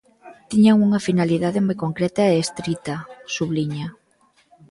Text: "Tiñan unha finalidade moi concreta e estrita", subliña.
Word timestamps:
"Tiñan 0.51 0.77
unha 0.85 1.03
finalidade 1.07 1.59
moi 1.65 1.77
concreta 1.83 2.21
e 2.27 2.39
estrita", 2.45 2.95
subliña. 3.35 3.87